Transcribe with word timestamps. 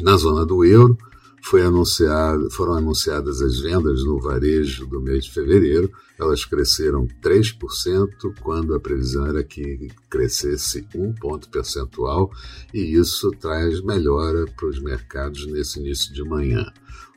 Na 0.00 0.16
zona 0.16 0.46
do 0.46 0.64
euro, 0.64 0.96
foi 1.42 1.62
anunciado, 1.62 2.50
foram 2.50 2.74
anunciadas 2.74 3.40
as 3.40 3.60
vendas 3.60 4.04
no 4.04 4.20
varejo 4.20 4.86
do 4.86 5.00
mês 5.00 5.24
de 5.24 5.32
fevereiro. 5.32 5.90
Elas 6.18 6.44
cresceram 6.44 7.08
3%, 7.22 8.34
quando 8.40 8.74
a 8.74 8.80
previsão 8.80 9.26
era 9.26 9.42
que 9.42 9.88
crescesse 10.08 10.86
um 10.94 11.12
ponto 11.12 11.48
percentual, 11.48 12.30
e 12.74 12.94
isso 12.94 13.30
traz 13.32 13.80
melhora 13.80 14.46
para 14.46 14.68
os 14.68 14.78
mercados 14.80 15.46
nesse 15.46 15.80
início 15.80 16.12
de 16.12 16.22
manhã. 16.22 16.70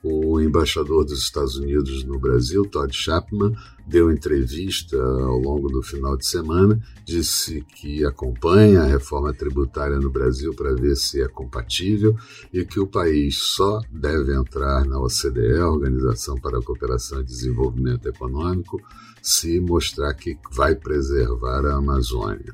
O 0.03 0.41
embaixador 0.41 1.05
dos 1.05 1.19
Estados 1.19 1.55
Unidos 1.55 2.03
no 2.03 2.19
Brasil, 2.19 2.65
Todd 2.65 2.93
Chapman, 2.93 3.55
deu 3.87 4.11
entrevista 4.11 5.01
ao 5.01 5.37
longo 5.37 5.69
do 5.69 5.81
final 5.81 6.17
de 6.17 6.25
semana, 6.25 6.77
disse 7.05 7.61
que 7.61 8.03
acompanha 8.03 8.81
a 8.81 8.85
reforma 8.85 9.33
tributária 9.33 9.97
no 9.97 10.09
Brasil 10.09 10.53
para 10.53 10.75
ver 10.75 10.97
se 10.97 11.21
é 11.21 11.27
compatível 11.29 12.17
e 12.51 12.65
que 12.65 12.81
o 12.81 12.87
país 12.87 13.37
só 13.37 13.79
deve 13.89 14.35
entrar 14.35 14.85
na 14.85 14.99
OCDE, 14.99 15.61
Organização 15.61 16.37
para 16.37 16.59
a 16.59 16.61
Cooperação 16.61 17.21
e 17.21 17.23
Desenvolvimento 17.23 18.05
Econômico, 18.05 18.81
se 19.21 19.57
mostrar 19.61 20.13
que 20.15 20.37
vai 20.51 20.75
preservar 20.75 21.65
a 21.65 21.77
Amazônia. 21.77 22.53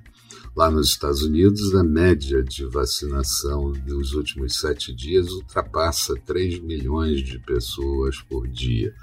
Lá 0.60 0.70
nos 0.70 0.90
Estados 0.90 1.22
Unidos, 1.22 1.74
a 1.74 1.86
média 1.86 2.44
de 2.44 2.66
vacinação 2.66 3.72
dos 3.72 4.12
últimos 4.12 4.60
sete 4.60 4.94
dias 4.94 5.32
ultrapassa 5.32 6.16
3 6.26 6.60
milhões 6.60 7.24
de 7.24 7.40
pessoas 7.40 8.20
por 8.24 8.46
dia. 8.46 8.94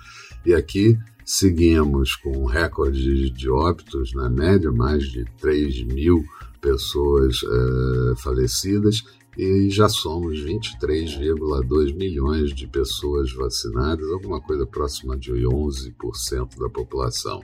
E 0.45 0.53
aqui 0.53 0.99
seguimos 1.25 2.15
com 2.15 2.43
um 2.43 2.45
recorde 2.45 3.31
de 3.31 3.49
óbitos, 3.49 4.13
na 4.13 4.29
média, 4.29 4.71
mais 4.71 5.05
de 5.05 5.25
3 5.41 5.85
mil 5.85 6.27
pessoas 6.61 7.43
uh, 7.43 8.15
falecidas 8.17 9.03
e 9.39 9.71
já 9.71 9.89
somos 9.89 10.39
23,2 10.39 11.95
milhões 11.95 12.55
de 12.55 12.67
pessoas 12.67 13.33
vacinadas, 13.33 14.07
alguma 14.11 14.43
coisa 14.43 14.67
próxima 14.67 15.17
de 15.17 15.33
11% 15.33 16.59
da 16.59 16.69
população. 16.69 17.43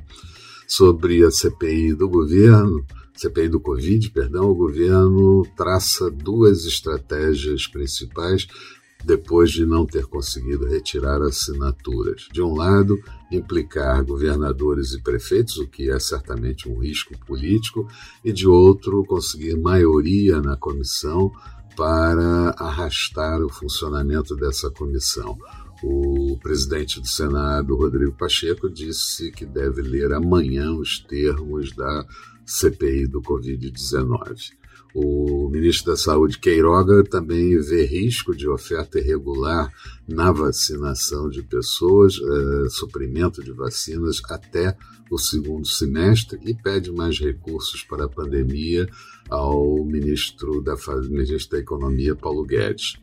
Sobre 0.74 1.22
a 1.22 1.30
CPI 1.30 1.92
do 1.92 2.08
governo, 2.08 2.82
CPI 3.14 3.50
do 3.50 3.60
Covid, 3.60 4.08
perdão, 4.08 4.48
o 4.48 4.54
governo 4.54 5.46
traça 5.54 6.10
duas 6.10 6.64
estratégias 6.64 7.66
principais 7.66 8.46
depois 9.04 9.50
de 9.50 9.66
não 9.66 9.84
ter 9.84 10.06
conseguido 10.06 10.66
retirar 10.66 11.20
assinaturas. 11.20 12.26
De 12.32 12.40
um 12.40 12.54
lado, 12.54 12.98
implicar 13.30 14.02
governadores 14.02 14.94
e 14.94 15.02
prefeitos, 15.02 15.58
o 15.58 15.68
que 15.68 15.90
é 15.90 16.00
certamente 16.00 16.66
um 16.66 16.78
risco 16.78 17.12
político, 17.26 17.86
e 18.24 18.32
de 18.32 18.48
outro, 18.48 19.04
conseguir 19.04 19.58
maioria 19.58 20.40
na 20.40 20.56
comissão 20.56 21.30
para 21.76 22.54
arrastar 22.56 23.42
o 23.42 23.50
funcionamento 23.50 24.34
dessa 24.34 24.70
comissão. 24.70 25.38
O 25.82 26.38
presidente 26.40 27.00
do 27.00 27.08
Senado, 27.08 27.76
Rodrigo 27.76 28.12
Pacheco, 28.12 28.70
disse 28.70 29.32
que 29.32 29.44
deve 29.44 29.82
ler 29.82 30.12
amanhã 30.12 30.72
os 30.72 31.00
termos 31.00 31.74
da 31.74 32.06
CPI 32.46 33.06
do 33.06 33.20
Covid-19. 33.20 34.52
O 34.94 35.48
ministro 35.48 35.92
da 35.92 35.96
Saúde, 35.96 36.38
Queiroga, 36.38 37.02
também 37.02 37.58
vê 37.58 37.86
risco 37.86 38.36
de 38.36 38.46
oferta 38.46 38.98
irregular 38.98 39.72
na 40.06 40.30
vacinação 40.30 41.30
de 41.30 41.42
pessoas, 41.42 42.14
eh, 42.16 42.68
suprimento 42.68 43.42
de 43.42 43.52
vacinas 43.52 44.20
até 44.28 44.76
o 45.10 45.18
segundo 45.18 45.66
semestre 45.66 46.38
e 46.44 46.54
pede 46.54 46.92
mais 46.92 47.18
recursos 47.18 47.82
para 47.82 48.04
a 48.04 48.08
pandemia 48.08 48.86
ao 49.30 49.82
ministro 49.84 50.60
da, 50.60 50.74
ministro 51.08 51.50
da 51.50 51.58
Economia, 51.58 52.14
Paulo 52.14 52.44
Guedes. 52.44 52.98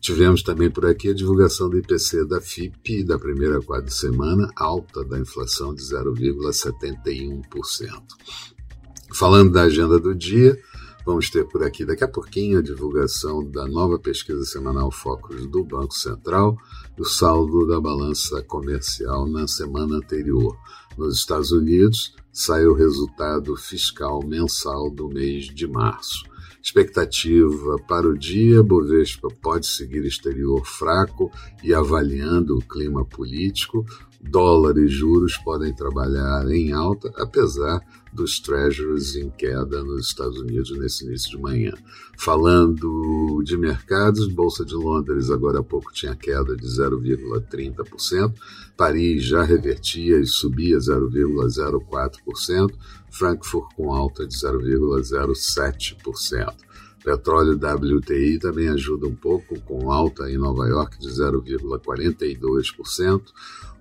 Tivemos 0.00 0.42
também 0.42 0.70
por 0.70 0.86
aqui 0.86 1.10
a 1.10 1.14
divulgação 1.14 1.68
do 1.68 1.76
IPC 1.76 2.24
da 2.24 2.40
FIP 2.40 3.04
da 3.04 3.18
primeira 3.18 3.60
quadra 3.60 3.90
semana, 3.90 4.50
alta 4.56 5.04
da 5.04 5.18
inflação 5.18 5.74
de 5.74 5.82
0,71%. 5.82 8.02
Falando 9.12 9.52
da 9.52 9.64
agenda 9.64 9.98
do 9.98 10.14
dia, 10.14 10.58
vamos 11.04 11.28
ter 11.28 11.46
por 11.46 11.62
aqui 11.62 11.84
daqui 11.84 12.02
a 12.02 12.08
pouquinho 12.08 12.60
a 12.60 12.62
divulgação 12.62 13.44
da 13.44 13.68
nova 13.68 13.98
pesquisa 13.98 14.42
semanal 14.44 14.90
Focus 14.90 15.46
do 15.46 15.62
Banco 15.62 15.94
Central 15.94 16.56
e 16.96 17.02
o 17.02 17.04
saldo 17.04 17.66
da 17.66 17.78
balança 17.78 18.42
comercial 18.42 19.26
na 19.26 19.46
semana 19.46 19.96
anterior. 19.96 20.56
Nos 20.96 21.16
Estados 21.16 21.52
Unidos, 21.52 22.14
sai 22.32 22.64
o 22.64 22.72
resultado 22.72 23.54
fiscal 23.54 24.24
mensal 24.24 24.88
do 24.90 25.08
mês 25.08 25.44
de 25.46 25.66
março. 25.66 26.29
Expectativa 26.62 27.78
para 27.88 28.06
o 28.06 28.16
dia: 28.16 28.62
Bovespa 28.62 29.28
pode 29.40 29.66
seguir 29.66 30.04
exterior 30.04 30.64
fraco 30.66 31.30
e 31.62 31.72
avaliando 31.72 32.56
o 32.56 32.62
clima 32.62 33.04
político. 33.04 33.84
Dólar 34.22 34.76
e 34.76 34.86
juros 34.86 35.38
podem 35.38 35.74
trabalhar 35.74 36.46
em 36.50 36.72
alta, 36.72 37.10
apesar 37.16 37.80
dos 38.12 38.38
treasuries 38.38 39.16
em 39.16 39.30
queda 39.30 39.82
nos 39.82 40.08
Estados 40.08 40.38
Unidos 40.38 40.78
nesse 40.78 41.06
início 41.06 41.30
de 41.30 41.38
manhã. 41.38 41.72
Falando 42.18 43.42
de 43.42 43.56
mercados, 43.56 44.28
Bolsa 44.28 44.62
de 44.64 44.74
Londres 44.74 45.30
agora 45.30 45.60
há 45.60 45.62
pouco 45.62 45.90
tinha 45.92 46.14
queda 46.14 46.54
de 46.54 46.66
0,30%, 46.66 48.34
Paris 48.76 49.24
já 49.24 49.42
revertia 49.42 50.18
e 50.18 50.26
subia 50.26 50.76
0,04%, 50.78 52.74
Frankfurt 53.10 53.74
com 53.74 53.90
alta 53.92 54.26
de 54.26 54.34
0,07%. 54.34 56.54
Petróleo 57.02 57.56
WTI 57.56 58.38
também 58.38 58.68
ajuda 58.68 59.06
um 59.06 59.14
pouco, 59.14 59.58
com 59.60 59.90
alta 59.90 60.30
em 60.30 60.36
Nova 60.36 60.68
York 60.68 60.98
de 60.98 61.08
0,42%, 61.08 63.22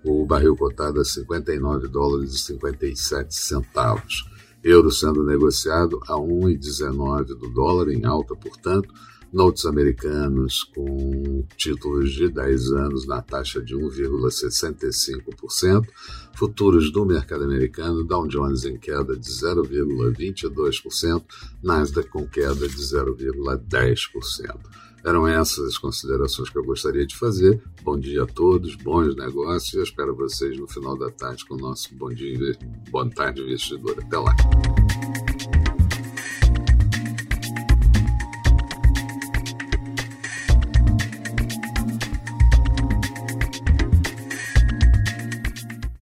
o 0.03 0.25
barril 0.25 0.55
cotado 0.55 1.01
a 1.01 1.05
59 1.05 1.89
dólares 1.89 2.33
e 2.33 2.39
57 2.39 3.35
centavos. 3.35 4.25
Euro 4.63 4.89
sendo 4.91 5.23
negociado 5.23 5.99
a 6.07 6.15
1,19 6.15 7.25
do 7.25 7.49
dólar, 7.49 7.89
em 7.89 8.05
alta, 8.05 8.33
portanto, 8.35 8.93
notes 9.31 9.65
americanos 9.65 10.63
com 10.63 11.45
títulos 11.55 12.11
de 12.13 12.29
10 12.29 12.71
anos 12.71 13.05
na 13.07 13.21
taxa 13.21 13.61
de 13.61 13.75
1,65%, 13.75 15.85
futuros 16.35 16.91
do 16.91 17.05
mercado 17.05 17.43
americano, 17.43 18.03
Dow 18.03 18.27
Jones 18.27 18.65
em 18.65 18.75
queda 18.77 19.15
de 19.15 19.29
0,22%, 19.29 21.23
Nasdaq 21.63 22.09
com 22.09 22.27
queda 22.27 22.67
de 22.67 22.75
0,10%. 22.75 24.57
Eram 25.05 25.27
essas 25.27 25.65
as 25.65 25.77
considerações 25.77 26.49
que 26.49 26.57
eu 26.57 26.63
gostaria 26.63 27.05
de 27.05 27.15
fazer. 27.15 27.61
Bom 27.83 27.97
dia 27.97 28.23
a 28.23 28.27
todos, 28.27 28.75
bons 28.75 29.15
negócios. 29.15 29.73
Eu 29.73 29.83
espero 29.83 30.15
vocês 30.15 30.57
no 30.57 30.67
final 30.67 30.97
da 30.97 31.09
tarde 31.09 31.45
com 31.45 31.55
o 31.55 31.57
nosso 31.57 31.95
Bom 31.95 32.09
Dia, 32.09 32.57
Boa 32.89 33.09
Tarde 33.09 33.41
Investidor. 33.41 33.95
Até 33.97 34.17
lá. 34.17 34.35